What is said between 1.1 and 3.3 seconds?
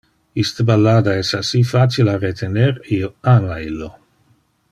es assi facile a retener, io